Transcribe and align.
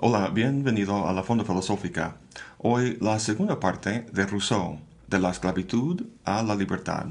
Hola, 0.00 0.28
bienvenido 0.28 1.06
a 1.08 1.12
la 1.12 1.22
Fonda 1.22 1.44
Filosófica. 1.44 2.16
Hoy 2.58 2.96
la 3.00 3.18
segunda 3.18 3.60
parte 3.60 4.06
de 4.12 4.26
Rousseau, 4.26 4.78
de 5.06 5.18
la 5.18 5.30
esclavitud 5.30 6.06
a 6.24 6.42
la 6.42 6.54
libertad. 6.54 7.08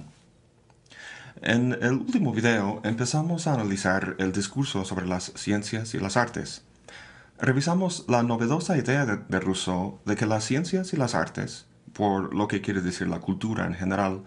En 1.41 1.73
el 1.73 1.91
último 1.91 2.31
video 2.31 2.81
empezamos 2.83 3.45
a 3.45 3.53
analizar 3.53 4.15
el 4.19 4.31
discurso 4.31 4.83
sobre 4.83 5.05
las 5.05 5.33
ciencias 5.35 5.93
y 5.93 5.99
las 5.99 6.17
artes. 6.17 6.63
Revisamos 7.39 8.05
la 8.07 8.23
novedosa 8.23 8.77
idea 8.77 9.05
de, 9.05 9.39
Rousseau 9.39 9.99
de 10.05 10.15
que 10.15 10.25
las 10.25 10.43
ciencias 10.43 10.91
y 10.93 10.97
las 10.97 11.13
artes, 11.13 11.66
por 11.93 12.33
lo 12.33 12.47
que 12.47 12.61
quiere 12.61 12.81
decir 12.81 13.07
la 13.07 13.19
cultura 13.19 13.65
en 13.65 13.73
general, 13.73 14.23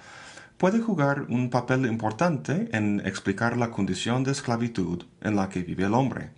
puede 0.57 0.81
jugar 0.81 1.23
un 1.29 1.49
papel 1.49 1.87
importante 1.87 2.69
en 2.73 3.01
explicar 3.07 3.57
la 3.57 3.71
condición 3.71 4.25
de 4.25 4.33
esclavitud 4.33 5.05
en 5.23 5.37
la 5.37 5.49
que 5.49 5.63
vive 5.63 5.85
el 5.85 5.95
hombre. 5.95 6.33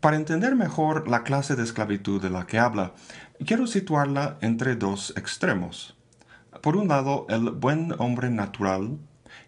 Para 0.00 0.16
entender 0.16 0.54
mejor 0.54 1.08
la 1.08 1.24
clase 1.24 1.56
de 1.56 1.62
esclavitud 1.62 2.20
de 2.20 2.30
la 2.30 2.46
que 2.46 2.58
habla, 2.58 2.92
quiero 3.44 3.66
situarla 3.66 4.36
entre 4.42 4.76
dos 4.76 5.12
extremos. 5.16 5.96
Por 6.60 6.76
un 6.76 6.88
lado, 6.88 7.26
el 7.30 7.50
buen 7.50 7.94
hombre 7.98 8.30
natural 8.30 8.98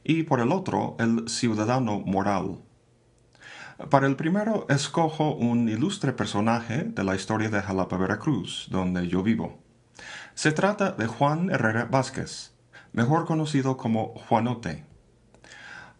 y 0.03 0.23
por 0.23 0.41
el 0.41 0.53
otro, 0.53 0.97
el 0.99 1.29
ciudadano 1.29 2.01
moral. 2.01 2.59
Para 3.91 4.07
el 4.07 4.17
primero, 4.17 4.67
escojo 4.71 5.35
un 5.35 5.69
ilustre 5.69 6.13
personaje 6.13 6.85
de 6.85 7.05
la 7.05 7.15
historia 7.15 7.51
de 7.51 7.61
Jalapa, 7.61 7.99
Veracruz, 7.99 8.69
donde 8.71 9.07
yo 9.07 9.23
vivo. 9.23 9.66
Se 10.37 10.53
trata 10.53 10.93
de 10.93 11.07
Juan 11.07 11.49
Herrera 11.49 11.87
Vázquez, 11.87 12.53
mejor 12.93 13.25
conocido 13.25 13.79
como 13.79 14.09
Juanote. 14.29 14.85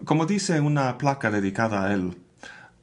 Como 0.05 0.27
dice 0.27 0.61
una 0.61 0.99
placa 0.99 1.31
dedicada 1.31 1.87
a 1.87 1.95
él, 1.95 2.19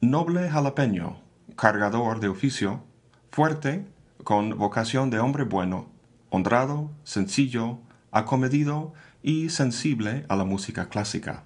noble 0.00 0.50
jalapeño, 0.50 1.20
cargador 1.54 2.18
de 2.18 2.26
oficio, 2.26 2.82
fuerte, 3.30 3.86
con 4.24 4.58
vocación 4.58 5.10
de 5.10 5.20
hombre 5.20 5.44
bueno, 5.44 5.86
honrado, 6.28 6.90
sencillo, 7.04 7.78
acomedido 8.10 8.92
y 9.22 9.50
sensible 9.50 10.26
a 10.28 10.34
la 10.34 10.44
música 10.44 10.88
clásica. 10.88 11.44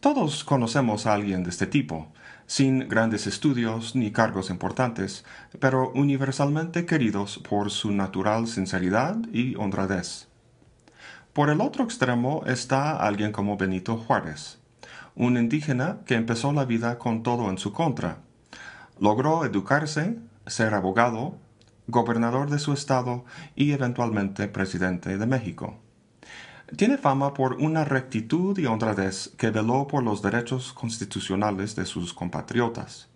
Todos 0.00 0.42
conocemos 0.42 1.06
a 1.06 1.14
alguien 1.14 1.44
de 1.44 1.50
este 1.50 1.68
tipo, 1.68 2.12
sin 2.50 2.88
grandes 2.88 3.28
estudios 3.28 3.94
ni 3.94 4.10
cargos 4.10 4.50
importantes, 4.50 5.24
pero 5.60 5.92
universalmente 5.94 6.84
queridos 6.84 7.38
por 7.48 7.70
su 7.70 7.92
natural 7.92 8.48
sinceridad 8.48 9.16
y 9.32 9.54
honradez. 9.54 10.26
Por 11.32 11.48
el 11.50 11.60
otro 11.60 11.84
extremo 11.84 12.42
está 12.46 12.96
alguien 12.96 13.30
como 13.30 13.56
Benito 13.56 13.96
Juárez, 13.96 14.58
un 15.14 15.36
indígena 15.36 15.98
que 16.06 16.16
empezó 16.16 16.52
la 16.52 16.64
vida 16.64 16.98
con 16.98 17.22
todo 17.22 17.50
en 17.50 17.58
su 17.58 17.72
contra, 17.72 18.18
Logró 18.98 19.44
educarse, 19.44 20.18
ser 20.48 20.74
abogado, 20.74 21.38
gobernador 21.86 22.50
de 22.50 22.58
su 22.58 22.72
estado 22.72 23.24
y 23.54 23.70
eventualmente 23.70 24.48
presidente 24.48 25.16
de 25.16 25.26
México. 25.26 25.78
Tiene 26.76 26.98
fama 26.98 27.34
por 27.34 27.54
una 27.54 27.84
rectitud 27.84 28.56
y 28.56 28.66
honradez 28.66 29.32
que 29.36 29.50
veló 29.50 29.88
por 29.88 30.04
los 30.04 30.22
derechos 30.22 30.72
constitucionales 30.72 31.74
de 31.74 31.84
sus 31.84 32.14
compatriotas. 32.14 33.08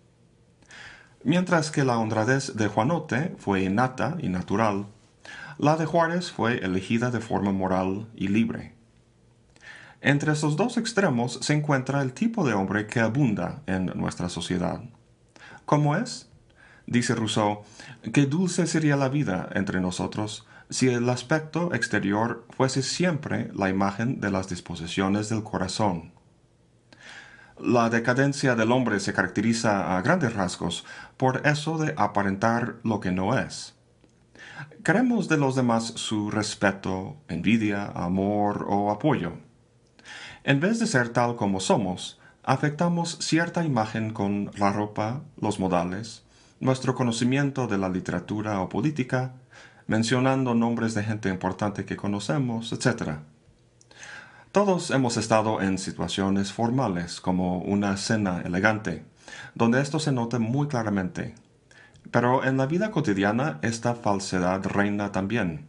Mientras 1.23 1.71
que 1.71 1.85
la 1.85 1.97
honradez 1.97 2.55
de 2.55 2.67
Juanote 2.67 3.33
fue 3.39 3.63
innata 3.63 4.17
y 4.19 4.27
natural, 4.27 4.87
la 5.57 5.77
de 5.77 5.85
Juárez 5.85 6.31
fue 6.31 6.57
elegida 6.65 7.11
de 7.11 7.21
forma 7.21 7.53
moral 7.53 8.07
y 8.13 8.27
libre. 8.27 8.73
Entre 10.01 10.33
esos 10.33 10.57
dos 10.57 10.77
extremos 10.77 11.39
se 11.41 11.53
encuentra 11.53 12.01
el 12.01 12.11
tipo 12.13 12.45
de 12.45 12.53
hombre 12.53 12.87
que 12.87 12.99
abunda 12.99 13.63
en 13.67 13.85
nuestra 13.95 14.27
sociedad. 14.27 14.81
¿Cómo 15.65 15.95
es? 15.95 16.29
Dice 16.87 17.15
Rousseau, 17.15 17.63
qué 18.13 18.25
dulce 18.25 18.67
sería 18.67 18.97
la 18.97 19.09
vida 19.09 19.49
entre 19.53 19.79
nosotros 19.79 20.45
si 20.69 20.89
el 20.89 21.09
aspecto 21.09 21.73
exterior 21.73 22.45
fuese 22.49 22.81
siempre 22.81 23.49
la 23.53 23.69
imagen 23.69 24.19
de 24.19 24.31
las 24.31 24.49
disposiciones 24.49 25.29
del 25.29 25.43
corazón. 25.43 26.11
La 27.59 27.89
decadencia 27.89 28.55
del 28.55 28.71
hombre 28.71 28.99
se 28.99 29.13
caracteriza 29.13 29.95
a 29.95 30.01
grandes 30.01 30.33
rasgos 30.33 30.85
por 31.15 31.47
eso 31.47 31.77
de 31.77 31.93
aparentar 31.97 32.75
lo 32.83 32.99
que 32.99 33.11
no 33.11 33.37
es. 33.37 33.75
Queremos 34.83 35.29
de 35.29 35.37
los 35.37 35.55
demás 35.55 35.85
su 35.95 36.29
respeto, 36.29 37.17
envidia, 37.27 37.85
amor 37.85 38.65
o 38.67 38.91
apoyo. 38.91 39.33
En 40.43 40.59
vez 40.59 40.79
de 40.79 40.85
ser 40.85 41.09
tal 41.09 41.35
como 41.35 41.59
somos, 41.59 42.19
afectamos 42.43 43.17
cierta 43.19 43.65
imagen 43.65 44.11
con 44.11 44.51
la 44.57 44.71
ropa, 44.71 45.21
los 45.39 45.59
modales, 45.59 46.23
nuestro 46.59 46.93
conocimiento 46.93 47.67
de 47.67 47.77
la 47.77 47.89
literatura 47.89 48.61
o 48.61 48.69
política, 48.69 49.33
mencionando 49.87 50.55
nombres 50.55 50.93
de 50.93 51.03
gente 51.03 51.29
importante 51.29 51.85
que 51.85 51.95
conocemos, 51.95 52.71
etc. 52.73 53.19
Todos 54.51 54.91
hemos 54.91 55.17
estado 55.17 55.61
en 55.61 55.77
situaciones 55.77 56.51
formales, 56.51 57.21
como 57.21 57.59
una 57.59 57.97
cena 57.97 58.41
elegante, 58.41 59.03
donde 59.53 59.81
esto 59.81 59.99
se 59.99 60.11
nota 60.11 60.39
muy 60.39 60.67
claramente. 60.67 61.35
Pero 62.11 62.43
en 62.43 62.57
la 62.57 62.65
vida 62.65 62.91
cotidiana 62.91 63.59
esta 63.61 63.95
falsedad 63.95 64.63
reina 64.65 65.11
también. 65.11 65.67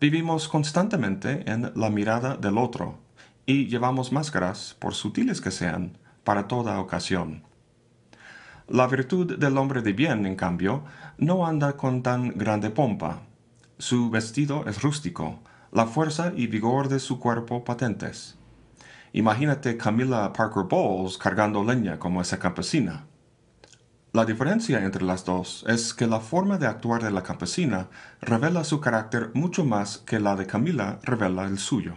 Vivimos 0.00 0.48
constantemente 0.48 1.50
en 1.50 1.72
la 1.74 1.90
mirada 1.90 2.36
del 2.36 2.58
otro, 2.58 2.98
y 3.46 3.66
llevamos 3.66 4.12
máscaras, 4.12 4.76
por 4.78 4.94
sutiles 4.94 5.40
que 5.40 5.50
sean, 5.50 5.98
para 6.24 6.46
toda 6.46 6.78
ocasión. 6.80 7.42
La 8.70 8.86
virtud 8.86 9.36
del 9.36 9.58
hombre 9.58 9.82
de 9.82 9.92
bien, 9.92 10.26
en 10.26 10.36
cambio, 10.36 10.84
no 11.18 11.44
anda 11.44 11.76
con 11.76 12.04
tan 12.04 12.28
grande 12.38 12.70
pompa. 12.70 13.22
Su 13.78 14.10
vestido 14.10 14.64
es 14.68 14.80
rústico, 14.80 15.40
la 15.72 15.86
fuerza 15.86 16.32
y 16.36 16.46
vigor 16.46 16.88
de 16.88 17.00
su 17.00 17.18
cuerpo 17.18 17.64
patentes. 17.64 18.38
Imagínate 19.12 19.76
Camila 19.76 20.32
Parker 20.32 20.62
Bowles 20.70 21.18
cargando 21.18 21.64
leña 21.64 21.98
como 21.98 22.22
esa 22.22 22.38
campesina. 22.38 23.06
La 24.12 24.24
diferencia 24.24 24.84
entre 24.84 25.04
las 25.04 25.24
dos 25.24 25.64
es 25.66 25.92
que 25.92 26.06
la 26.06 26.20
forma 26.20 26.56
de 26.56 26.68
actuar 26.68 27.02
de 27.02 27.10
la 27.10 27.24
campesina 27.24 27.88
revela 28.20 28.62
su 28.62 28.80
carácter 28.80 29.32
mucho 29.34 29.64
más 29.64 29.98
que 29.98 30.20
la 30.20 30.36
de 30.36 30.46
Camila 30.46 31.00
revela 31.02 31.44
el 31.46 31.58
suyo. 31.58 31.94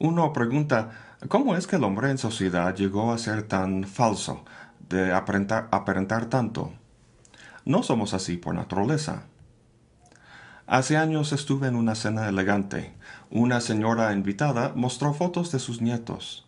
Uno 0.00 0.32
pregunta, 0.32 0.90
¿cómo 1.28 1.54
es 1.54 1.68
que 1.68 1.76
el 1.76 1.84
hombre 1.84 2.10
en 2.10 2.18
sociedad 2.18 2.74
llegó 2.74 3.12
a 3.12 3.18
ser 3.18 3.44
tan 3.44 3.84
falso, 3.84 4.44
de 4.88 5.12
aparentar, 5.12 6.26
tanto? 6.26 6.72
No 7.64 7.82
somos 7.82 8.14
así 8.14 8.36
por 8.36 8.54
naturaleza. 8.54 9.24
Hace 10.66 10.96
años 10.96 11.32
estuve 11.32 11.68
en 11.68 11.74
una 11.74 11.94
cena 11.94 12.28
elegante. 12.28 12.94
Una 13.30 13.60
señora 13.60 14.12
invitada 14.12 14.72
mostró 14.74 15.12
fotos 15.12 15.52
de 15.52 15.58
sus 15.58 15.80
nietos. 15.80 16.46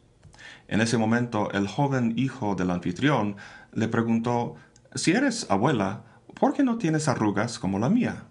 En 0.68 0.80
ese 0.80 0.96
momento 0.96 1.50
el 1.52 1.68
joven 1.68 2.14
hijo 2.16 2.54
del 2.54 2.70
anfitrión 2.70 3.36
le 3.72 3.88
preguntó, 3.88 4.54
Si 4.94 5.12
eres 5.12 5.50
abuela, 5.50 6.02
¿por 6.38 6.54
qué 6.54 6.62
no 6.62 6.78
tienes 6.78 7.08
arrugas 7.08 7.58
como 7.58 7.78
la 7.78 7.90
mía? 7.90 8.24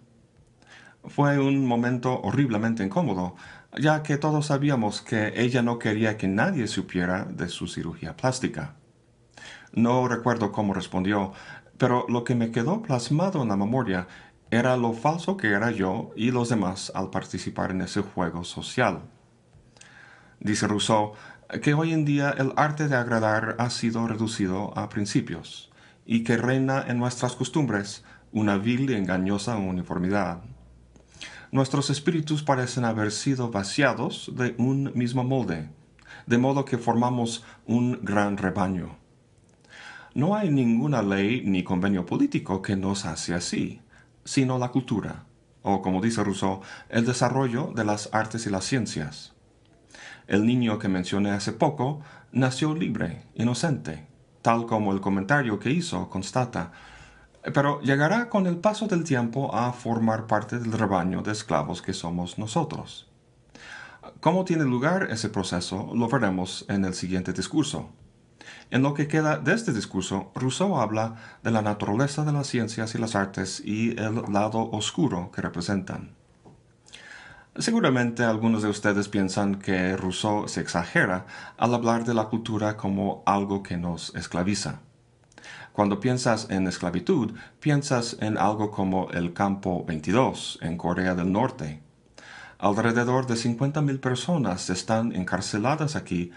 Fue 1.05 1.39
un 1.39 1.65
momento 1.65 2.21
horriblemente 2.21 2.83
incómodo, 2.83 3.35
ya 3.77 4.03
que 4.03 4.17
todos 4.17 4.47
sabíamos 4.47 5.01
que 5.01 5.33
ella 5.35 5.61
no 5.61 5.79
quería 5.79 6.17
que 6.17 6.27
nadie 6.27 6.67
supiera 6.67 7.25
de 7.25 7.49
su 7.49 7.67
cirugía 7.67 8.15
plástica. 8.15 8.75
No 9.73 10.07
recuerdo 10.07 10.51
cómo 10.51 10.73
respondió, 10.73 11.33
pero 11.77 12.05
lo 12.09 12.23
que 12.23 12.35
me 12.35 12.51
quedó 12.51 12.81
plasmado 12.81 13.41
en 13.41 13.49
la 13.49 13.55
memoria 13.55 14.07
era 14.49 14.75
lo 14.77 14.93
falso 14.93 15.37
que 15.37 15.51
era 15.51 15.71
yo 15.71 16.11
y 16.15 16.31
los 16.31 16.49
demás 16.49 16.91
al 16.93 17.09
participar 17.09 17.71
en 17.71 17.81
ese 17.81 18.01
juego 18.01 18.43
social. 18.43 19.01
Dice 20.39 20.67
Rousseau 20.67 21.13
que 21.61 21.73
hoy 21.73 21.93
en 21.93 22.05
día 22.05 22.33
el 22.37 22.53
arte 22.55 22.87
de 22.87 22.95
agradar 22.95 23.55
ha 23.59 23.69
sido 23.69 24.07
reducido 24.07 24.77
a 24.77 24.89
principios 24.89 25.71
y 26.05 26.23
que 26.23 26.37
reina 26.37 26.83
en 26.87 26.97
nuestras 26.97 27.35
costumbres 27.35 28.03
una 28.31 28.57
vil 28.57 28.89
y 28.89 28.95
engañosa 28.95 29.57
uniformidad 29.57 30.41
nuestros 31.51 31.89
espíritus 31.89 32.43
parecen 32.43 32.85
haber 32.85 33.11
sido 33.11 33.51
vaciados 33.51 34.31
de 34.35 34.55
un 34.57 34.91
mismo 34.95 35.25
molde, 35.25 35.69
de 36.25 36.37
modo 36.37 36.63
que 36.63 36.77
formamos 36.77 37.43
un 37.65 37.99
gran 38.01 38.37
rebaño. 38.37 39.00
No 40.13 40.35
hay 40.35 40.49
ninguna 40.49 41.01
ley 41.01 41.41
ni 41.45 41.63
convenio 41.63 42.05
político 42.05 42.61
que 42.61 42.75
nos 42.75 43.05
hace 43.05 43.33
así, 43.33 43.81
sino 44.25 44.59
la 44.59 44.67
cultura, 44.67 45.23
o 45.61 45.81
como 45.81 46.01
dice 46.01 46.21
Rousseau, 46.21 46.59
el 46.89 47.05
desarrollo 47.05 47.71
de 47.73 47.85
las 47.85 48.09
artes 48.11 48.45
y 48.45 48.49
las 48.49 48.65
ciencias. 48.65 49.31
El 50.27 50.45
niño 50.45 50.79
que 50.79 50.89
mencioné 50.89 51.31
hace 51.31 51.53
poco 51.53 52.01
nació 52.33 52.75
libre, 52.75 53.23
inocente, 53.35 54.05
tal 54.41 54.65
como 54.65 54.91
el 54.91 54.99
comentario 54.99 55.59
que 55.59 55.71
hizo 55.71 56.09
constata, 56.09 56.73
pero 57.53 57.79
llegará 57.79 58.27
con 58.27 58.47
el 58.47 58.57
paso 58.57 58.87
del 58.87 59.05
tiempo 59.05 59.55
a 59.55 59.71
formar 59.71 60.27
parte 60.27 60.59
del 60.59 60.73
rebaño 60.73 61.21
de 61.21 61.31
esclavos 61.31 61.81
que 61.81 61.93
somos 61.93 62.37
nosotros. 62.37 63.07
¿Cómo 64.19 64.43
tiene 64.43 64.65
lugar 64.65 65.07
ese 65.09 65.29
proceso? 65.29 65.91
Lo 65.95 66.09
veremos 66.09 66.65
en 66.67 66.83
el 66.83 66.95
siguiente 66.95 67.31
discurso. 67.31 67.91
En 68.69 68.83
lo 68.83 68.93
que 68.93 69.07
queda 69.07 69.37
de 69.37 69.53
este 69.53 69.73
discurso, 69.73 70.31
Rousseau 70.35 70.79
habla 70.79 71.15
de 71.43 71.51
la 71.51 71.61
naturaleza 71.61 72.23
de 72.23 72.31
las 72.31 72.47
ciencias 72.47 72.95
y 72.95 72.97
las 72.97 73.15
artes 73.15 73.61
y 73.63 73.99
el 73.99 74.23
lado 74.31 74.69
oscuro 74.71 75.31
que 75.31 75.41
representan. 75.41 76.15
Seguramente 77.57 78.23
algunos 78.23 78.63
de 78.63 78.69
ustedes 78.69 79.09
piensan 79.09 79.55
que 79.55 79.97
Rousseau 79.97 80.47
se 80.47 80.61
exagera 80.61 81.25
al 81.57 81.73
hablar 81.73 82.05
de 82.05 82.13
la 82.13 82.25
cultura 82.25 82.77
como 82.77 83.23
algo 83.25 83.61
que 83.61 83.75
nos 83.75 84.15
esclaviza. 84.15 84.79
Cuando 85.73 85.99
piensas 85.99 86.47
en 86.49 86.67
esclavitud, 86.67 87.33
piensas 87.59 88.15
en 88.21 88.37
algo 88.37 88.71
como 88.71 89.09
el 89.11 89.33
Campo 89.33 89.83
22 89.85 90.59
en 90.61 90.77
Corea 90.77 91.13
del 91.13 91.31
Norte. 91.31 91.81
Alrededor 92.57 93.25
de 93.27 93.33
50.000 93.33 93.99
personas 93.99 94.69
están 94.69 95.13
encarceladas 95.13 95.95
aquí 95.95 96.31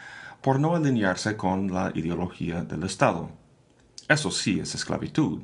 por 0.44 0.60
no 0.60 0.76
alinearse 0.76 1.38
con 1.38 1.72
la 1.72 1.90
ideología 1.94 2.64
del 2.64 2.82
Estado. 2.82 3.30
Eso 4.10 4.30
sí 4.30 4.60
es 4.60 4.74
esclavitud. 4.74 5.40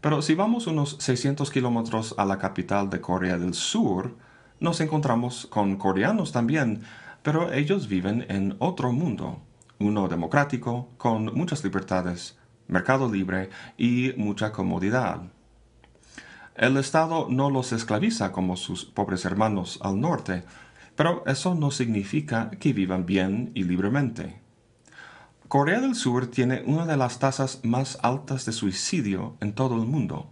Pero 0.00 0.22
si 0.22 0.34
vamos 0.34 0.66
unos 0.66 0.96
600 1.00 1.50
kilómetros 1.50 2.14
a 2.16 2.24
la 2.24 2.38
capital 2.38 2.88
de 2.88 3.02
Corea 3.02 3.36
del 3.36 3.52
Sur, 3.52 4.16
nos 4.58 4.80
encontramos 4.80 5.46
con 5.50 5.76
coreanos 5.76 6.32
también, 6.32 6.80
pero 7.22 7.52
ellos 7.52 7.88
viven 7.88 8.24
en 8.30 8.56
otro 8.58 8.90
mundo, 8.90 9.42
uno 9.78 10.08
democrático, 10.08 10.88
con 10.96 11.34
muchas 11.34 11.62
libertades, 11.62 12.38
mercado 12.68 13.06
libre 13.06 13.50
y 13.76 14.14
mucha 14.16 14.50
comodidad. 14.50 15.24
El 16.54 16.78
Estado 16.78 17.26
no 17.28 17.50
los 17.50 17.72
esclaviza 17.72 18.32
como 18.32 18.56
sus 18.56 18.86
pobres 18.86 19.26
hermanos 19.26 19.78
al 19.82 20.00
norte, 20.00 20.44
pero 20.96 21.24
eso 21.26 21.54
no 21.54 21.70
significa 21.70 22.50
que 22.50 22.72
vivan 22.72 23.06
bien 23.06 23.52
y 23.54 23.64
libremente. 23.64 24.40
Corea 25.48 25.80
del 25.80 25.94
Sur 25.94 26.28
tiene 26.28 26.62
una 26.64 26.86
de 26.86 26.96
las 26.96 27.18
tasas 27.18 27.60
más 27.64 27.98
altas 28.02 28.46
de 28.46 28.52
suicidio 28.52 29.36
en 29.40 29.52
todo 29.52 29.74
el 29.76 29.88
mundo. 29.88 30.30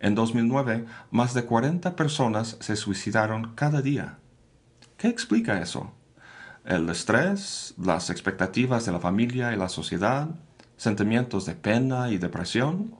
En 0.00 0.14
2009, 0.14 0.86
más 1.10 1.34
de 1.34 1.44
40 1.44 1.96
personas 1.96 2.56
se 2.60 2.76
suicidaron 2.76 3.54
cada 3.54 3.82
día. 3.82 4.18
¿Qué 4.96 5.08
explica 5.08 5.60
eso? 5.60 5.92
El 6.64 6.88
estrés, 6.88 7.74
las 7.76 8.10
expectativas 8.10 8.86
de 8.86 8.92
la 8.92 9.00
familia 9.00 9.52
y 9.52 9.56
la 9.56 9.68
sociedad, 9.68 10.28
sentimientos 10.76 11.44
de 11.44 11.54
pena 11.54 12.10
y 12.10 12.18
depresión, 12.18 12.94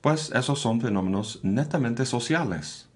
pues 0.00 0.30
esos 0.32 0.60
son 0.60 0.80
fenómenos 0.80 1.40
netamente 1.42 2.04
sociales. 2.04 2.88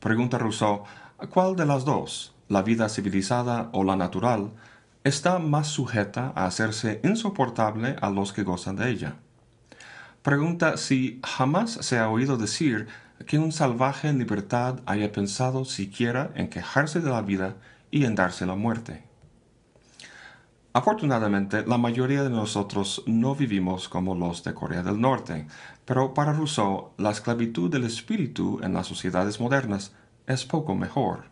Pregunta 0.00 0.38
Rousseau, 0.38 0.84
¿Cuál 1.16 1.54
de 1.54 1.64
las 1.64 1.84
dos, 1.84 2.34
la 2.48 2.62
vida 2.62 2.88
civilizada 2.88 3.70
o 3.72 3.84
la 3.84 3.94
natural, 3.94 4.50
está 5.04 5.38
más 5.38 5.68
sujeta 5.68 6.32
a 6.34 6.46
hacerse 6.46 7.00
insoportable 7.04 7.96
a 8.00 8.10
los 8.10 8.32
que 8.32 8.42
gozan 8.42 8.74
de 8.74 8.90
ella? 8.90 9.16
Pregunta 10.22 10.76
si 10.76 11.20
jamás 11.24 11.70
se 11.70 11.98
ha 11.98 12.08
oído 12.08 12.36
decir 12.36 12.88
que 13.26 13.38
un 13.38 13.52
salvaje 13.52 14.08
en 14.08 14.18
libertad 14.18 14.80
haya 14.86 15.12
pensado 15.12 15.64
siquiera 15.64 16.32
en 16.34 16.48
quejarse 16.48 17.00
de 17.00 17.10
la 17.10 17.22
vida 17.22 17.54
y 17.92 18.06
en 18.06 18.16
darse 18.16 18.44
la 18.44 18.56
muerte. 18.56 19.04
Afortunadamente, 20.72 21.64
la 21.64 21.78
mayoría 21.78 22.24
de 22.24 22.30
nosotros 22.30 23.04
no 23.06 23.36
vivimos 23.36 23.88
como 23.88 24.16
los 24.16 24.42
de 24.42 24.52
Corea 24.52 24.82
del 24.82 25.00
Norte, 25.00 25.46
pero 25.84 26.12
para 26.12 26.32
Rousseau, 26.32 26.90
la 26.98 27.12
esclavitud 27.12 27.70
del 27.70 27.84
espíritu 27.84 28.58
en 28.64 28.74
las 28.74 28.88
sociedades 28.88 29.38
modernas 29.38 29.92
es 30.26 30.44
poco 30.44 30.74
mejor. 30.74 31.24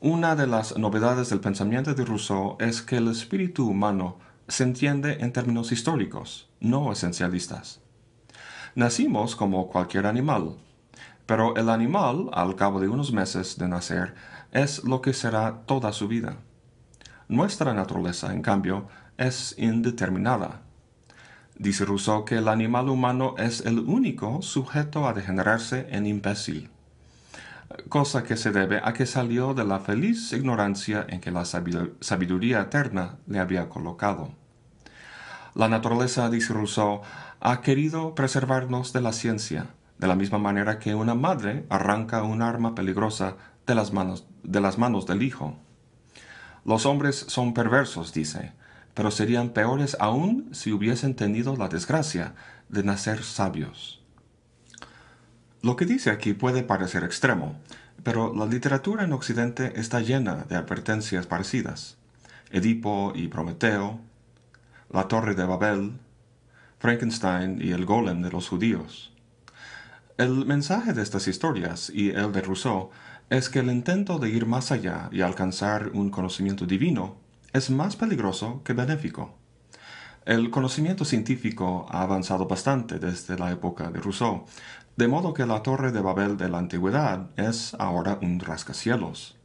Una 0.00 0.36
de 0.36 0.46
las 0.46 0.76
novedades 0.76 1.30
del 1.30 1.40
pensamiento 1.40 1.94
de 1.94 2.04
Rousseau 2.04 2.56
es 2.60 2.82
que 2.82 2.96
el 2.96 3.08
espíritu 3.08 3.68
humano 3.68 4.18
se 4.46 4.64
entiende 4.64 5.18
en 5.20 5.32
términos 5.32 5.72
históricos, 5.72 6.48
no 6.60 6.92
esencialistas. 6.92 7.80
Nacimos 8.74 9.34
como 9.34 9.68
cualquier 9.68 10.06
animal, 10.06 10.56
pero 11.26 11.56
el 11.56 11.68
animal, 11.68 12.30
al 12.32 12.54
cabo 12.54 12.80
de 12.80 12.88
unos 12.88 13.12
meses 13.12 13.58
de 13.58 13.68
nacer, 13.68 14.14
es 14.52 14.84
lo 14.84 15.02
que 15.02 15.12
será 15.12 15.62
toda 15.66 15.92
su 15.92 16.08
vida. 16.08 16.36
Nuestra 17.28 17.74
naturaleza, 17.74 18.32
en 18.32 18.40
cambio, 18.40 18.88
es 19.16 19.54
indeterminada. 19.58 20.62
Dice 21.56 21.84
Rousseau 21.84 22.24
que 22.24 22.36
el 22.36 22.48
animal 22.48 22.88
humano 22.88 23.34
es 23.36 23.60
el 23.66 23.80
único 23.80 24.42
sujeto 24.42 25.08
a 25.08 25.12
degenerarse 25.12 25.88
en 25.90 26.06
imbécil 26.06 26.70
cosa 27.88 28.22
que 28.24 28.36
se 28.36 28.50
debe 28.50 28.80
a 28.82 28.92
que 28.92 29.06
salió 29.06 29.54
de 29.54 29.64
la 29.64 29.80
feliz 29.80 30.32
ignorancia 30.32 31.06
en 31.08 31.20
que 31.20 31.30
la 31.30 31.44
sabiduría 31.44 32.62
eterna 32.62 33.18
le 33.26 33.38
había 33.38 33.68
colocado. 33.68 34.32
La 35.54 35.68
naturaleza, 35.68 36.30
dice 36.30 36.52
Rousseau, 36.52 37.02
ha 37.40 37.60
querido 37.60 38.14
preservarnos 38.14 38.92
de 38.92 39.00
la 39.00 39.12
ciencia, 39.12 39.66
de 39.98 40.06
la 40.06 40.14
misma 40.14 40.38
manera 40.38 40.78
que 40.78 40.94
una 40.94 41.14
madre 41.14 41.66
arranca 41.68 42.22
un 42.22 42.42
arma 42.42 42.74
peligrosa 42.74 43.36
de 43.66 43.74
las 43.74 43.92
manos, 43.92 44.26
de 44.42 44.60
las 44.60 44.78
manos 44.78 45.06
del 45.06 45.22
hijo. 45.22 45.56
Los 46.64 46.86
hombres 46.86 47.24
son 47.28 47.54
perversos, 47.54 48.12
dice, 48.12 48.52
pero 48.94 49.10
serían 49.10 49.50
peores 49.50 49.96
aún 50.00 50.48
si 50.52 50.72
hubiesen 50.72 51.14
tenido 51.14 51.56
la 51.56 51.68
desgracia 51.68 52.34
de 52.68 52.82
nacer 52.82 53.22
sabios. 53.22 53.97
Lo 55.60 55.74
que 55.74 55.86
dice 55.86 56.10
aquí 56.10 56.34
puede 56.34 56.62
parecer 56.62 57.02
extremo, 57.02 57.58
pero 58.04 58.32
la 58.32 58.46
literatura 58.46 59.04
en 59.04 59.12
Occidente 59.12 59.72
está 59.80 60.00
llena 60.00 60.44
de 60.48 60.54
advertencias 60.54 61.26
parecidas. 61.26 61.96
Edipo 62.52 63.12
y 63.14 63.26
Prometeo, 63.26 64.00
la 64.90 65.08
Torre 65.08 65.34
de 65.34 65.44
Babel, 65.44 65.98
Frankenstein 66.78 67.60
y 67.60 67.72
el 67.72 67.84
Golem 67.86 68.22
de 68.22 68.30
los 68.30 68.48
judíos. 68.48 69.12
El 70.16 70.46
mensaje 70.46 70.92
de 70.92 71.02
estas 71.02 71.26
historias 71.26 71.90
y 71.92 72.10
el 72.10 72.32
de 72.32 72.40
Rousseau 72.40 72.90
es 73.28 73.48
que 73.48 73.58
el 73.58 73.70
intento 73.70 74.18
de 74.18 74.30
ir 74.30 74.46
más 74.46 74.70
allá 74.70 75.08
y 75.10 75.22
alcanzar 75.22 75.90
un 75.92 76.10
conocimiento 76.10 76.66
divino 76.66 77.16
es 77.52 77.68
más 77.68 77.96
peligroso 77.96 78.62
que 78.64 78.74
benéfico. 78.74 79.34
El 80.24 80.50
conocimiento 80.50 81.04
científico 81.04 81.86
ha 81.90 82.02
avanzado 82.02 82.46
bastante 82.46 82.98
desde 82.98 83.38
la 83.38 83.50
época 83.50 83.90
de 83.90 83.98
Rousseau, 83.98 84.44
de 84.98 85.06
modo 85.06 85.32
que 85.32 85.46
la 85.46 85.62
torre 85.62 85.92
de 85.92 86.00
Babel 86.00 86.36
de 86.36 86.48
la 86.48 86.58
antigüedad 86.58 87.28
es 87.36 87.76
ahora 87.78 88.18
un 88.20 88.40
rascacielos. 88.40 89.36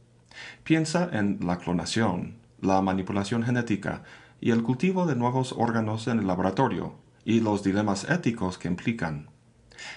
Piensa 0.64 1.08
en 1.12 1.38
la 1.46 1.58
clonación, 1.58 2.38
la 2.60 2.82
manipulación 2.82 3.44
genética 3.44 4.02
y 4.40 4.50
el 4.50 4.64
cultivo 4.64 5.06
de 5.06 5.14
nuevos 5.14 5.54
órganos 5.56 6.08
en 6.08 6.18
el 6.18 6.26
laboratorio 6.26 6.96
y 7.24 7.38
los 7.38 7.62
dilemas 7.62 8.02
éticos 8.10 8.58
que 8.58 8.66
implican. 8.66 9.28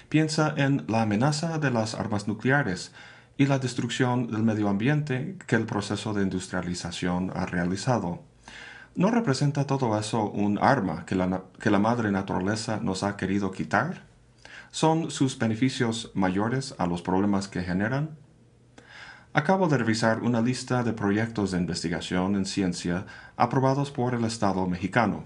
Piensa 0.09 0.53
en 0.55 0.85
la 0.87 1.01
amenaza 1.01 1.57
de 1.57 1.71
las 1.71 1.95
armas 1.95 2.27
nucleares 2.27 2.93
y 3.35 3.47
la 3.47 3.57
destrucción 3.57 4.27
del 4.27 4.43
medio 4.43 4.69
ambiente 4.69 5.39
que 5.47 5.55
el 5.55 5.65
proceso 5.65 6.13
de 6.13 6.21
industrialización 6.21 7.31
ha 7.35 7.47
realizado. 7.47 8.21
¿No 8.93 9.09
representa 9.09 9.65
todo 9.65 9.97
eso 9.97 10.29
un 10.29 10.59
arma 10.61 11.03
que 11.07 11.15
la, 11.15 11.79
madre 11.79 12.11
naturaleza 12.11 12.79
nos 12.79 13.01
ha 13.01 13.17
querido 13.17 13.49
quitar? 13.49 14.05
¿Son 14.71 15.11
sus 15.11 15.39
beneficios 15.39 16.11
mayores 16.13 16.75
a 16.77 16.87
los 16.87 17.01
problemas 17.01 17.47
que 17.47 17.63
generan? 17.63 18.17
Acabo 19.33 19.67
de 19.67 19.77
revisar 19.77 20.23
una 20.23 20.41
lista 20.41 20.83
de 20.83 20.93
proyectos 20.93 21.51
de 21.51 21.59
investigación 21.59 22.35
en 22.35 22.45
ciencia 22.45 23.05
aprobados 23.35 23.91
por 23.91 24.13
el 24.13 24.25
Estado 24.25 24.65
mexicano. 24.67 25.25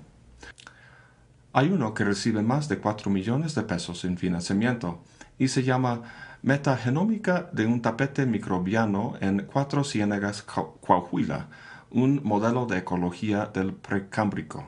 Hay 1.54 1.70
uno 1.70 1.94
que 1.94 2.04
recibe 2.04 2.42
más 2.42 2.70
de 2.70 2.78
4 2.78 3.10
millones 3.10 3.56
de 3.56 3.64
pesos 3.64 4.06
en 4.06 4.18
financiamiento 4.18 5.04
y 5.38 5.50
se 5.50 5.64
llama 5.64 6.02
Metagenómica 6.44 7.50
de 7.52 7.66
un 7.66 7.82
tapete 7.82 8.26
microbiano 8.26 9.16
en 9.22 9.48
Cuatro 9.52 9.84
Ciénegas 9.84 10.44
Coahuila, 10.44 11.48
un 11.90 12.22
modelo 12.24 12.66
de 12.66 12.80
ecología 12.80 13.46
del 13.46 13.74
precámbrico. 13.74 14.68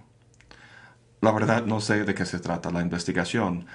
La 1.21 1.31
verdad 1.31 1.65
no 1.65 1.79
sé 1.79 2.03
de 2.03 2.13
qué 2.13 2.25
se 2.25 2.39
trata 2.39 2.69
la 2.69 2.81
investigación, 2.81 3.65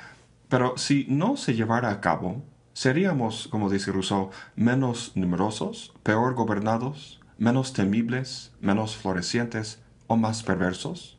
pero 0.48 0.76
si 0.76 1.06
no 1.08 1.36
se 1.36 1.54
llevara 1.54 1.90
a 1.90 2.00
cabo, 2.00 2.42
seríamos, 2.72 3.48
como 3.48 3.70
dice 3.70 3.92
Rousseau, 3.92 4.30
menos 4.56 5.12
numerosos, 5.14 5.92
peor 6.02 6.34
gobernados, 6.34 7.20
menos 7.38 7.72
temibles, 7.72 8.52
menos 8.60 8.96
florecientes 8.96 9.80
o 10.06 10.16
más 10.16 10.42
perversos. 10.42 11.18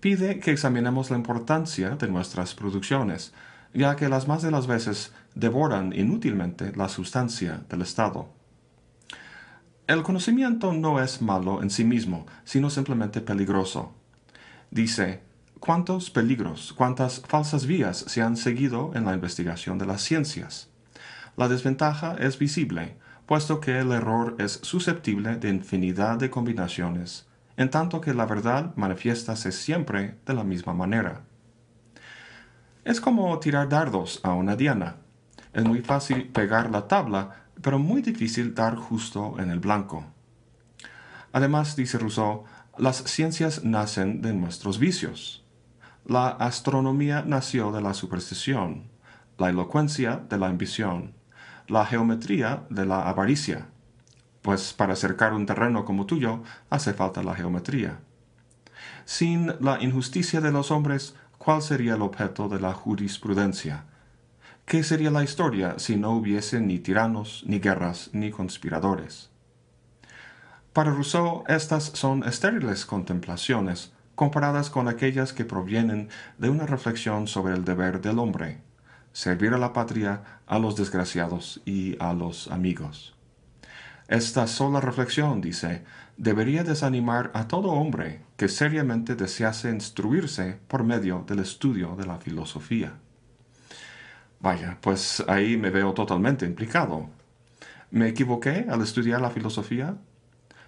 Pide 0.00 0.40
que 0.40 0.50
examinemos 0.50 1.10
la 1.10 1.16
importancia 1.16 1.90
de 1.90 2.08
nuestras 2.08 2.54
producciones, 2.54 3.32
ya 3.74 3.96
que 3.96 4.08
las 4.08 4.28
más 4.28 4.42
de 4.42 4.50
las 4.50 4.66
veces 4.66 5.12
devoran 5.34 5.92
inútilmente 5.92 6.72
la 6.74 6.88
sustancia 6.88 7.62
del 7.68 7.82
Estado. 7.82 8.28
El 9.86 10.02
conocimiento 10.02 10.72
no 10.72 11.00
es 11.00 11.22
malo 11.22 11.62
en 11.62 11.70
sí 11.70 11.84
mismo, 11.84 12.26
sino 12.44 12.70
simplemente 12.70 13.20
peligroso. 13.20 13.92
Dice, 14.70 15.22
cuántos 15.66 16.10
peligros, 16.10 16.72
cuántas 16.72 17.22
falsas 17.26 17.66
vías 17.66 17.96
se 17.96 18.22
han 18.22 18.36
seguido 18.36 18.92
en 18.94 19.04
la 19.04 19.14
investigación 19.14 19.78
de 19.78 19.86
las 19.86 20.00
ciencias. 20.00 20.70
La 21.36 21.48
desventaja 21.48 22.14
es 22.20 22.38
visible, 22.38 22.96
puesto 23.26 23.58
que 23.58 23.80
el 23.80 23.90
error 23.90 24.36
es 24.38 24.60
susceptible 24.62 25.34
de 25.38 25.48
infinidad 25.48 26.18
de 26.18 26.30
combinaciones, 26.30 27.26
en 27.56 27.68
tanto 27.68 28.00
que 28.00 28.14
la 28.14 28.26
verdad 28.26 28.76
manifiestase 28.76 29.50
siempre 29.50 30.14
de 30.24 30.34
la 30.34 30.44
misma 30.44 30.72
manera. 30.72 31.22
Es 32.84 33.00
como 33.00 33.36
tirar 33.40 33.68
dardos 33.68 34.20
a 34.22 34.34
una 34.34 34.54
diana. 34.54 34.98
Es 35.52 35.64
muy 35.64 35.80
fácil 35.80 36.28
pegar 36.28 36.70
la 36.70 36.86
tabla, 36.86 37.46
pero 37.60 37.80
muy 37.80 38.02
difícil 38.02 38.54
dar 38.54 38.76
justo 38.76 39.34
en 39.40 39.50
el 39.50 39.58
blanco. 39.58 40.04
Además, 41.32 41.74
dice 41.74 41.98
Rousseau, 41.98 42.44
las 42.78 42.98
ciencias 42.98 43.64
nacen 43.64 44.22
de 44.22 44.32
nuestros 44.32 44.78
vicios. 44.78 45.42
La 46.08 46.28
astronomía 46.28 47.24
nació 47.26 47.72
de 47.72 47.80
la 47.80 47.92
superstición, 47.92 48.84
la 49.38 49.50
elocuencia 49.50 50.22
de 50.30 50.38
la 50.38 50.46
ambición, 50.46 51.14
la 51.66 51.84
geometría 51.84 52.62
de 52.70 52.86
la 52.86 53.08
avaricia, 53.08 53.66
pues 54.40 54.72
para 54.72 54.92
acercar 54.92 55.32
un 55.32 55.46
terreno 55.46 55.84
como 55.84 56.06
tuyo 56.06 56.44
hace 56.70 56.94
falta 56.94 57.24
la 57.24 57.34
geometría. 57.34 57.98
Sin 59.04 59.52
la 59.58 59.82
injusticia 59.82 60.40
de 60.40 60.52
los 60.52 60.70
hombres, 60.70 61.16
¿cuál 61.38 61.60
sería 61.60 61.96
el 61.96 62.02
objeto 62.02 62.48
de 62.48 62.60
la 62.60 62.72
jurisprudencia? 62.72 63.86
¿Qué 64.64 64.84
sería 64.84 65.10
la 65.10 65.24
historia 65.24 65.74
si 65.80 65.96
no 65.96 66.12
hubiese 66.12 66.60
ni 66.60 66.78
tiranos, 66.78 67.42
ni 67.48 67.58
guerras, 67.58 68.10
ni 68.12 68.30
conspiradores? 68.30 69.30
Para 70.72 70.92
Rousseau, 70.92 71.42
estas 71.48 71.82
son 71.94 72.22
estériles 72.22 72.86
contemplaciones, 72.86 73.95
comparadas 74.16 74.70
con 74.70 74.88
aquellas 74.88 75.32
que 75.32 75.44
provienen 75.44 76.08
de 76.38 76.50
una 76.50 76.66
reflexión 76.66 77.28
sobre 77.28 77.54
el 77.54 77.64
deber 77.64 78.00
del 78.00 78.18
hombre, 78.18 78.58
servir 79.12 79.54
a 79.54 79.58
la 79.58 79.72
patria, 79.72 80.40
a 80.46 80.58
los 80.58 80.74
desgraciados 80.74 81.60
y 81.64 81.96
a 82.00 82.12
los 82.12 82.48
amigos. 82.48 83.14
Esta 84.08 84.46
sola 84.46 84.80
reflexión, 84.80 85.40
dice, 85.40 85.84
debería 86.16 86.64
desanimar 86.64 87.30
a 87.34 87.48
todo 87.48 87.70
hombre 87.70 88.22
que 88.36 88.48
seriamente 88.48 89.16
desease 89.16 89.70
instruirse 89.70 90.58
por 90.68 90.84
medio 90.84 91.24
del 91.26 91.40
estudio 91.40 91.96
de 91.96 92.06
la 92.06 92.18
filosofía. 92.18 92.94
Vaya, 94.40 94.78
pues 94.80 95.24
ahí 95.28 95.56
me 95.56 95.70
veo 95.70 95.92
totalmente 95.92 96.46
implicado. 96.46 97.08
¿Me 97.90 98.08
equivoqué 98.08 98.66
al 98.68 98.80
estudiar 98.82 99.20
la 99.20 99.30
filosofía? 99.30 99.96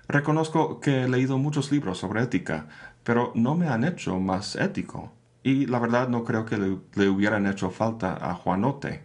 Reconozco 0.08 0.80
que 0.80 1.02
he 1.02 1.08
leído 1.08 1.36
muchos 1.36 1.70
libros 1.70 1.98
sobre 1.98 2.22
ética, 2.22 2.66
pero 3.08 3.32
no 3.34 3.54
me 3.54 3.68
han 3.68 3.84
hecho 3.84 4.20
más 4.20 4.54
ético, 4.54 5.14
y 5.42 5.64
la 5.64 5.78
verdad 5.78 6.10
no 6.10 6.24
creo 6.24 6.44
que 6.44 6.58
le, 6.58 7.08
hubieran 7.08 7.46
hecho 7.46 7.70
falta 7.70 8.18
a 8.20 8.34
Juanote. 8.34 9.00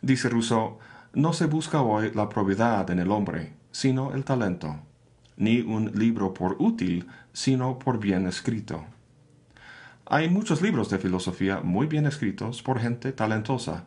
Dice 0.00 0.30
Rousseau, 0.30 0.78
no 1.12 1.34
se 1.34 1.44
busca 1.44 1.82
hoy 1.82 2.10
la 2.14 2.30
probidad 2.30 2.90
en 2.90 2.98
el 2.98 3.10
hombre, 3.10 3.52
sino 3.72 4.14
el 4.14 4.24
talento, 4.24 4.80
ni 5.36 5.60
un 5.60 5.92
libro 5.96 6.32
por 6.32 6.56
útil, 6.60 7.06
sino 7.34 7.78
por 7.78 8.00
bien 8.00 8.26
escrito. 8.26 8.86
Hay 10.06 10.30
muchos 10.30 10.62
libros 10.62 10.88
de 10.88 10.96
filosofía 10.96 11.60
muy 11.60 11.88
bien 11.88 12.06
escritos 12.06 12.62
por 12.62 12.80
gente 12.80 13.12
talentosa, 13.12 13.84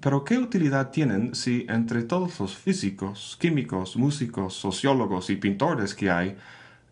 pero 0.00 0.24
¿qué 0.24 0.38
utilidad 0.38 0.90
tienen 0.90 1.36
si 1.36 1.64
entre 1.68 2.02
todos 2.02 2.40
los 2.40 2.56
físicos, 2.56 3.36
químicos, 3.40 3.96
músicos, 3.96 4.54
sociólogos 4.54 5.30
y 5.30 5.36
pintores 5.36 5.94
que 5.94 6.10
hay, 6.10 6.36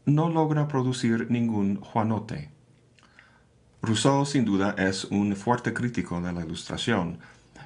no 0.07 0.28
logra 0.28 0.69
producir 0.69 1.30
ningún 1.30 1.80
Juanote? 1.80 2.50
Rousseau 3.83 4.26
sin 4.26 4.45
duda 4.45 4.75
es 4.76 5.04
un 5.04 5.35
fuerte 5.37 5.73
crítico 5.73 6.21
de 6.21 6.33
la 6.33 6.45
Ilustración, 6.45 7.19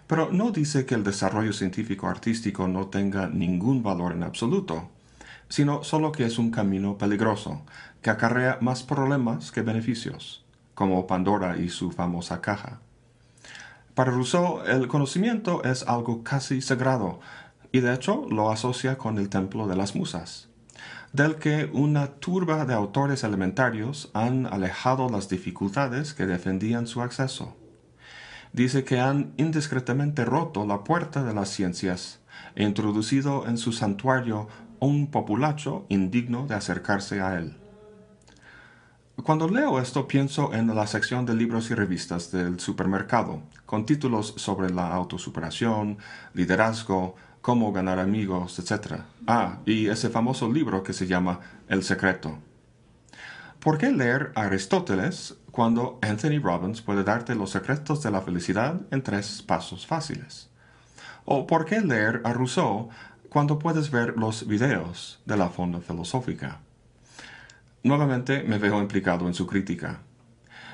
pero 0.07 0.31
no 0.31 0.51
dice 0.51 0.87
que 0.87 0.95
el 0.95 1.03
desarrollo 1.03 1.53
científico 1.53 2.09
artístico 2.09 2.69
no 2.69 2.87
tenga 2.89 3.29
ningún 3.29 3.83
valor 3.83 4.13
en 4.13 4.23
absoluto, 4.23 4.91
sino 5.49 5.83
solo 5.83 6.13
que 6.13 6.25
es 6.25 6.39
un 6.39 6.51
camino 6.51 6.99
peligroso, 6.99 7.63
que 8.03 8.11
acarrea 8.11 8.59
más 8.61 8.83
problemas 8.83 9.51
que 9.51 9.63
beneficios, 9.63 10.45
como 10.75 11.07
Pandora 11.07 11.57
y 11.57 11.69
su 11.69 11.91
famosa 11.91 12.41
caja. 12.41 12.81
Para 13.95 14.11
Rousseau, 14.11 14.63
el 14.67 14.89
conocimiento 14.89 15.63
es 15.65 15.85
algo 15.85 16.23
casi 16.23 16.61
sagrado, 16.61 17.21
y 17.73 17.81
de 17.81 17.95
hecho 17.95 18.27
lo 18.31 18.51
asocia 18.51 18.99
con 18.99 19.19
el 19.19 19.29
templo 19.29 19.67
de 19.67 19.77
las 19.77 19.97
musas, 19.97 20.49
del 21.15 21.37
que 21.37 21.71
una 21.73 22.09
turba 22.09 22.65
de 22.67 22.75
autores 22.75 23.23
elementarios 23.23 24.11
han 24.15 24.47
alejado 24.47 25.09
las 25.09 25.29
dificultades 25.29 26.13
que 26.13 26.27
defendían 26.27 26.89
su 26.89 27.03
acceso. 27.03 27.57
Dice 28.53 28.83
que 28.83 28.99
han 28.99 29.33
indiscretamente 29.37 30.25
roto 30.25 30.67
la 30.67 30.83
puerta 30.83 31.23
de 31.23 31.33
las 31.33 31.51
ciencias 31.51 32.19
e 32.57 32.65
introducido 32.65 33.47
en 33.47 33.59
su 33.59 33.71
santuario 33.71 34.49
un 34.81 35.07
populacho 35.07 35.87
indigno 35.89 36.49
de 36.49 36.57
acercarse 36.57 37.21
a 37.21 37.39
él. 37.39 37.57
Cuando 39.23 39.49
leo 39.49 39.79
esto 39.79 40.09
pienso 40.09 40.53
en 40.53 40.75
la 40.75 40.89
sección 40.89 41.25
de 41.27 41.37
libros 41.37 41.71
y 41.71 41.75
revistas 41.75 42.33
del 42.33 42.59
supermercado, 42.59 43.41
con 43.67 43.87
títulos 43.87 44.35
sobre 44.37 44.71
la 44.71 44.93
autosuperación, 44.93 45.99
liderazgo, 46.33 47.15
cómo 47.45 47.75
ganar 47.75 47.99
amigos, 47.99 48.59
etc. 48.59 49.03
Ah, 49.27 49.59
y 49.67 49.89
ese 49.89 50.09
famoso 50.09 50.51
libro 50.51 50.83
que 50.83 50.95
se 50.95 51.07
llama 51.07 51.41
El 51.69 51.83
secreto. 51.83 52.39
¿Por 53.61 53.77
qué 53.77 53.93
leer 53.93 54.33
Aristóteles 54.35 55.37
cuando 55.51 55.99
Anthony 56.01 56.41
Robbins 56.43 56.81
puede 56.81 57.05
darte 57.05 57.35
los 57.35 57.51
secretos 57.51 58.03
de 58.03 58.11
la 58.11 58.23
felicidad 58.23 58.81
en 58.91 59.03
tres 59.03 59.43
pasos 59.43 59.87
fáciles? 59.87 60.49
¿O 61.27 61.47
por 61.47 61.67
qué 61.67 61.83
leer 61.83 62.23
a 62.25 62.33
Rousseau 62.33 62.89
cuando 63.29 63.59
puedes 63.59 63.91
ver 63.91 64.17
los 64.17 64.49
videos 64.49 65.21
de 65.27 65.37
la 65.37 65.51
Fonda 65.51 65.81
Filosófica? 65.81 66.61
Nuevamente 67.83 68.43
me 68.43 68.57
veo 68.57 68.81
implicado 68.81 69.27
en 69.29 69.35
su 69.35 69.47
crítica. 69.47 70.01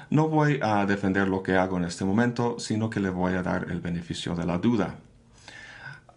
No 0.08 0.28
voy 0.28 0.60
a 0.62 0.86
defender 0.86 1.26
lo 1.26 1.42
que 1.42 1.56
hago 1.56 1.78
en 1.78 1.84
este 1.84 2.04
momento, 2.04 2.60
sino 2.60 2.90
que 2.90 3.00
le 3.00 3.10
voy 3.10 3.32
a 3.32 3.42
dar 3.42 3.66
el 3.72 3.80
beneficio 3.80 4.36
de 4.36 4.46
la 4.46 4.58
duda. 4.58 5.00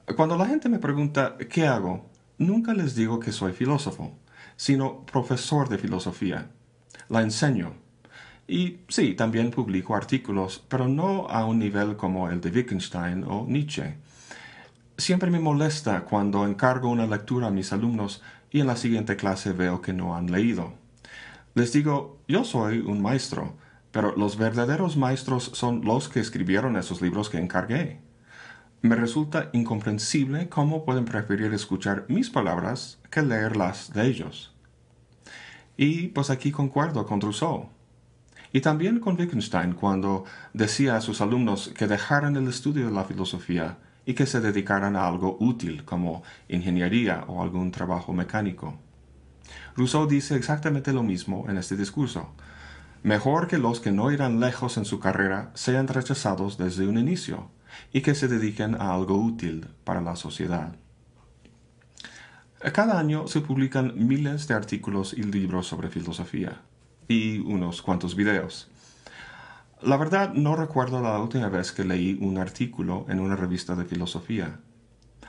Cuando 0.05 0.37
la 0.37 0.45
gente 0.45 0.67
me 0.67 0.79
pregunta 0.79 1.37
¿qué 1.49 1.65
hago? 1.65 2.05
Nunca 2.37 2.73
les 2.73 2.93
digo 2.93 3.19
que 3.19 3.31
soy 3.31 3.53
filósofo, 3.53 4.11
sino 4.57 5.05
profesor 5.05 5.69
de 5.69 5.77
filosofía. 5.77 6.51
La 7.07 7.21
enseño. 7.21 7.73
Y 8.45 8.79
sí, 8.89 9.15
también 9.15 9.49
publico 9.49 9.95
artículos, 9.95 10.61
pero 10.67 10.89
no 10.89 11.29
a 11.29 11.45
un 11.45 11.57
nivel 11.57 11.95
como 11.95 12.29
el 12.29 12.41
de 12.41 12.49
Wittgenstein 12.49 13.23
o 13.23 13.45
Nietzsche. 13.47 13.95
Siempre 14.97 15.31
me 15.31 15.39
molesta 15.39 16.01
cuando 16.01 16.45
encargo 16.45 16.89
una 16.89 17.07
lectura 17.07 17.47
a 17.47 17.51
mis 17.51 17.71
alumnos 17.71 18.21
y 18.51 18.59
en 18.59 18.67
la 18.67 18.75
siguiente 18.75 19.15
clase 19.15 19.53
veo 19.53 19.81
que 19.81 19.93
no 19.93 20.17
han 20.17 20.29
leído. 20.29 20.73
Les 21.55 21.71
digo, 21.71 22.19
yo 22.27 22.43
soy 22.43 22.79
un 22.79 23.01
maestro, 23.01 23.55
pero 23.91 24.13
los 24.17 24.37
verdaderos 24.37 24.97
maestros 24.97 25.51
son 25.53 25.85
los 25.85 26.09
que 26.09 26.19
escribieron 26.19 26.75
esos 26.75 27.01
libros 27.01 27.29
que 27.29 27.37
encargué. 27.39 28.01
Me 28.83 28.97
resulta 28.97 29.49
incomprensible 29.53 30.49
cómo 30.49 30.83
pueden 30.83 31.05
preferir 31.05 31.53
escuchar 31.53 32.03
mis 32.09 32.29
palabras 32.29 32.99
que 33.09 33.21
leerlas 33.21 33.93
de 33.93 34.05
ellos. 34.07 34.53
Y 35.77 36.09
pues 36.09 36.29
aquí 36.29 36.51
concuerdo 36.51 37.05
con 37.05 37.21
Rousseau. 37.21 37.69
Y 38.51 38.59
también 38.59 38.99
con 38.99 39.17
Wittgenstein 39.17 39.71
cuando 39.71 40.25
decía 40.51 40.97
a 40.97 41.01
sus 41.01 41.21
alumnos 41.21 41.69
que 41.69 41.87
dejaran 41.87 42.35
el 42.35 42.49
estudio 42.49 42.87
de 42.87 42.91
la 42.91 43.05
filosofía 43.05 43.77
y 44.05 44.15
que 44.15 44.25
se 44.25 44.41
dedicaran 44.41 44.97
a 44.97 45.07
algo 45.07 45.37
útil 45.39 45.85
como 45.85 46.21
ingeniería 46.49 47.23
o 47.29 47.41
algún 47.41 47.71
trabajo 47.71 48.11
mecánico. 48.11 48.77
Rousseau 49.77 50.07
dice 50.07 50.35
exactamente 50.35 50.91
lo 50.91 51.03
mismo 51.03 51.45
en 51.47 51.57
este 51.57 51.77
discurso. 51.77 52.33
Mejor 53.01 53.47
que 53.47 53.59
los 53.59 53.79
que 53.79 53.93
no 53.93 54.11
irán 54.11 54.41
lejos 54.41 54.75
en 54.75 54.83
su 54.83 54.99
carrera 54.99 55.51
sean 55.53 55.87
rechazados 55.87 56.57
desde 56.57 56.85
un 56.85 56.97
inicio 56.97 57.49
y 57.91 58.01
que 58.01 58.15
se 58.15 58.27
dediquen 58.27 58.75
a 58.75 58.93
algo 58.93 59.17
útil 59.17 59.67
para 59.83 60.01
la 60.01 60.15
sociedad. 60.15 60.75
Cada 62.71 62.97
año 62.97 63.27
se 63.27 63.41
publican 63.41 63.93
miles 63.95 64.47
de 64.47 64.53
artículos 64.53 65.13
y 65.13 65.23
libros 65.23 65.67
sobre 65.67 65.89
filosofía 65.89 66.61
y 67.07 67.39
unos 67.39 67.81
cuantos 67.81 68.15
videos. 68.15 68.69
La 69.81 69.97
verdad 69.97 70.33
no 70.33 70.55
recuerdo 70.55 71.01
la 71.01 71.19
última 71.19 71.49
vez 71.49 71.73
que 71.73 71.83
leí 71.83 72.17
un 72.21 72.37
artículo 72.37 73.05
en 73.09 73.19
una 73.19 73.35
revista 73.35 73.75
de 73.75 73.83
filosofía. 73.83 74.59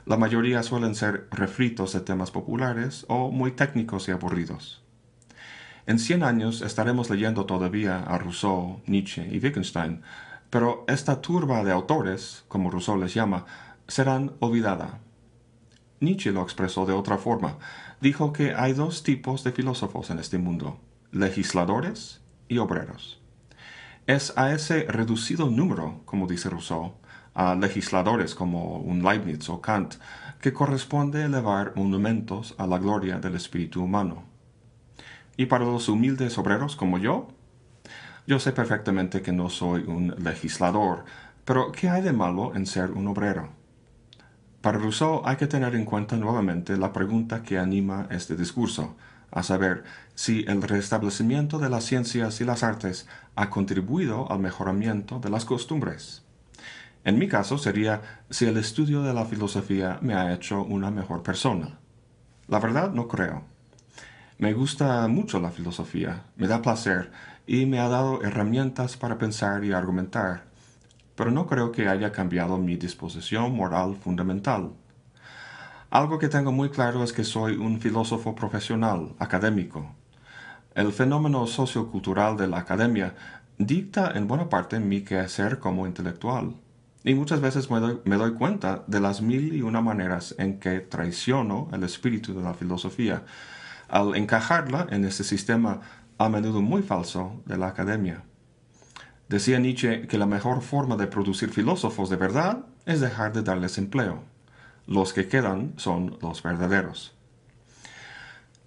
La 0.07 0.17
mayoría 0.17 0.63
suelen 0.63 0.95
ser 0.95 1.27
refritos 1.33 1.93
de 1.93 2.01
temas 2.01 2.31
populares 2.31 3.05
o 3.09 3.33
muy 3.33 3.51
técnicos 3.51 4.07
y 4.07 4.13
aburridos. 4.13 4.85
En 5.87 5.99
cien 5.99 6.23
años 6.23 6.63
estaremos 6.63 7.11
leyendo 7.11 7.47
todavía 7.47 7.99
a 7.99 8.17
Rousseau, 8.17 8.81
Nietzsche 8.87 9.27
y 9.29 9.39
Wittgenstein, 9.39 10.03
pero 10.54 10.84
esta 10.87 11.20
turba 11.20 11.64
de 11.64 11.73
autores, 11.73 12.44
como 12.46 12.70
Rousseau 12.70 12.96
les 12.96 13.12
llama, 13.12 13.44
serán 13.88 14.34
olvidada. 14.38 15.00
Nietzsche 15.99 16.30
lo 16.30 16.42
expresó 16.42 16.87
de 16.87 16.92
otra 16.92 17.18
forma. 17.18 17.58
Dijo 18.00 18.32
que 18.32 18.54
hay 18.54 18.73
dos 18.73 19.02
tipos 19.02 19.42
de 19.42 19.50
filósofos 19.50 20.11
en 20.11 20.20
este 20.20 20.38
mundo, 20.38 20.78
legisladores 21.11 22.23
y 22.46 22.58
obreros. 22.58 23.20
Es 24.06 24.32
a 24.38 24.52
ese 24.52 24.84
reducido 24.84 25.50
número, 25.50 26.02
como 26.04 26.28
dice 26.28 26.49
Rousseau, 26.50 26.99
a 27.34 27.56
legisladores 27.56 28.37
como 28.37 28.76
un 28.76 29.02
Leibniz 29.02 29.49
o 29.49 29.61
Kant, 29.61 29.96
que 30.40 30.52
corresponde 30.52 31.25
elevar 31.25 31.73
monumentos 31.75 32.54
a 32.58 32.68
la 32.68 32.78
gloria 32.78 33.18
del 33.18 33.34
espíritu 33.34 33.82
humano. 33.82 34.23
Y 35.37 35.46
para 35.46 35.64
los 35.64 35.88
humildes 35.88 36.38
obreros 36.38 36.76
como 36.76 36.99
yo, 36.99 37.34
yo 38.26 38.38
sé 38.38 38.52
perfectamente 38.52 39.23
que 39.23 39.33
no 39.33 39.50
soy 39.50 39.85
un 39.87 40.14
legislador, 40.19 41.04
pero 41.45 41.73
¿qué 41.73 41.90
hay 41.90 42.02
de 42.02 42.12
malo 42.12 42.54
en 42.54 42.66
ser 42.66 42.90
un 42.93 43.07
obrero? 43.07 43.50
Para 44.62 44.78
Rousseau 44.78 45.21
hay 45.26 45.37
que 45.37 45.47
tener 45.47 45.75
en 45.75 45.85
cuenta 45.85 46.16
nuevamente 46.16 46.78
la 46.78 46.93
pregunta 46.93 47.43
que 47.43 47.59
anima 47.59 48.07
este 48.11 48.35
discurso, 48.35 48.97
a 49.31 49.43
saber, 49.43 49.85
si 50.14 50.45
el 50.49 50.62
restablecimiento 50.62 51.59
de 51.59 51.69
las 51.69 51.85
ciencias 51.85 52.40
y 52.40 52.45
las 52.45 52.62
artes 52.62 53.07
ha 53.35 53.50
contribuido 53.50 54.31
al 54.33 54.38
mejoramiento 54.38 55.19
de 55.19 55.28
las 55.28 55.45
costumbres. 55.45 56.23
En 57.04 57.19
mi 57.19 57.28
caso 57.28 57.59
sería 57.59 58.00
si 58.31 58.47
el 58.47 58.57
estudio 58.57 59.02
de 59.02 59.12
la 59.12 59.26
filosofía 59.26 59.99
me 60.00 60.14
ha 60.14 60.33
hecho 60.33 60.62
una 60.62 60.90
mejor 60.90 61.23
persona. 61.23 61.78
La 62.49 62.59
verdad 62.59 62.93
no 62.93 63.07
creo. 63.09 63.43
Me 64.38 64.54
gusta 64.54 65.07
mucho 65.09 65.40
la 65.40 65.50
filosofía, 65.50 66.23
me 66.37 66.47
da 66.47 66.62
placer 66.62 67.11
y 67.47 67.67
me 67.67 67.79
ha 67.79 67.89
dado 67.89 68.23
herramientas 68.23 68.97
para 68.97 69.19
pensar 69.19 69.65
y 69.65 69.73
argumentar, 69.73 70.45
pero 71.15 71.31
no 71.31 71.47
creo 71.47 71.73
que 71.73 71.89
haya 71.89 72.13
cambiado 72.13 72.59
mi 72.59 72.77
disposición 72.77 73.55
moral 73.55 73.97
fundamental. 73.97 74.73
Algo 75.91 76.19
que 76.19 76.29
tengo 76.29 76.51
muy 76.51 76.71
claro 76.71 77.05
es 77.05 77.13
que 77.13 77.23
soy 77.23 77.57
un 77.57 77.81
filósofo 77.81 78.35
profesional, 78.35 79.15
académico. 79.19 79.95
El 80.75 80.93
fenómeno 80.93 81.47
sociocultural 81.47 82.37
de 82.37 82.49
la 82.49 82.59
academia 82.59 83.15
dicta 83.59 84.11
en 84.15 84.27
buena 84.27 84.49
parte 84.49 84.81
mi 84.81 85.03
quehacer 85.03 85.61
como 85.61 85.87
intelectual. 85.87 86.57
Y 87.05 87.15
muchas 87.15 87.41
veces 87.41 87.71
me 87.71 87.79
doy, 87.79 88.01
me 88.05 88.17
doy, 88.17 88.33
cuenta 88.33 88.83
de 88.87 88.99
las 88.99 89.21
mil 89.21 89.55
y 89.55 89.63
una 89.63 89.83
maneras 89.83 90.35
en 90.39 90.59
que 90.59 90.81
traiciono 90.81 91.69
el 91.73 91.85
espíritu 91.85 92.35
de 92.35 92.43
la 92.43 92.55
filosofía 92.55 93.23
al 93.89 94.17
encajarla 94.17 94.87
en 94.91 95.05
este 95.05 95.23
sistema 95.23 95.81
a 96.18 96.28
menudo 96.28 96.62
muy 96.62 96.83
falso 96.83 97.42
de 97.47 97.56
la 97.56 97.68
academia. 97.68 98.23
Decía 99.28 99.59
Nietzsche 99.59 100.06
que 100.06 100.18
la 100.18 100.26
mejor 100.26 100.62
forma 100.62 100.97
de 100.97 101.06
producir 101.06 101.50
filósofos 101.50 102.11
de 102.11 102.16
verdad 102.16 102.66
es 102.87 103.00
dejar 103.00 103.33
de 103.33 103.42
darles 103.42 103.78
empleo. 103.78 104.23
Los 104.87 105.12
que 105.12 105.28
quedan 105.28 105.73
son 105.76 106.18
los 106.21 106.42
verdaderos. 106.42 107.14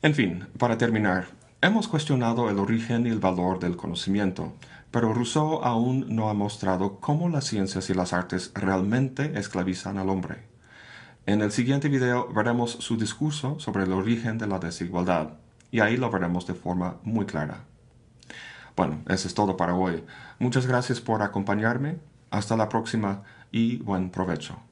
En 0.01 0.15
fin, 0.15 0.47
para 0.57 0.77
terminar, 0.77 1.27
hemos 1.61 1.87
cuestionado 1.87 2.49
el 2.49 2.59
origen 2.59 3.05
y 3.05 3.09
el 3.09 3.19
valor 3.19 3.59
del 3.59 3.77
conocimiento, 3.77 4.53
pero 4.91 5.13
Rousseau 5.13 5.63
aún 5.63 6.05
no 6.09 6.29
ha 6.29 6.33
mostrado 6.33 6.99
cómo 6.99 7.29
las 7.29 7.45
ciencias 7.45 7.89
y 7.89 7.93
las 7.93 8.13
artes 8.13 8.51
realmente 8.55 9.37
esclavizan 9.37 9.97
al 9.97 10.09
hombre. 10.09 10.43
En 11.25 11.41
el 11.41 11.51
siguiente 11.51 11.89
video 11.89 12.31
veremos 12.33 12.71
su 12.71 12.97
discurso 12.97 13.59
sobre 13.59 13.83
el 13.83 13.91
origen 13.91 14.37
de 14.37 14.47
la 14.47 14.59
desigualdad, 14.59 15.33
y 15.71 15.79
ahí 15.79 15.97
lo 15.97 16.09
veremos 16.09 16.47
de 16.47 16.53
forma 16.53 16.97
muy 17.03 17.25
clara. 17.25 17.65
Bueno, 18.75 18.99
eso 19.07 19.27
es 19.27 19.33
todo 19.33 19.57
para 19.57 19.73
hoy. 19.73 20.03
Muchas 20.39 20.67
gracias 20.67 21.01
por 21.01 21.23
acompañarme. 21.23 21.97
Hasta 22.29 22.55
la 22.55 22.69
próxima 22.69 23.23
y 23.51 23.77
buen 23.77 24.09
provecho. 24.11 24.66